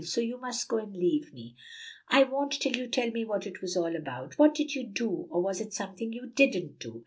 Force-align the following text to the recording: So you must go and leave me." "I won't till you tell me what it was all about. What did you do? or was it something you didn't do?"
So 0.03 0.19
you 0.19 0.39
must 0.39 0.67
go 0.67 0.79
and 0.79 0.97
leave 0.97 1.31
me." 1.31 1.55
"I 2.07 2.23
won't 2.23 2.53
till 2.53 2.75
you 2.75 2.87
tell 2.87 3.11
me 3.11 3.23
what 3.23 3.45
it 3.45 3.61
was 3.61 3.77
all 3.77 3.95
about. 3.95 4.33
What 4.39 4.55
did 4.55 4.73
you 4.73 4.87
do? 4.87 5.27
or 5.29 5.43
was 5.43 5.61
it 5.61 5.75
something 5.75 6.11
you 6.11 6.31
didn't 6.35 6.79
do?" 6.79 6.99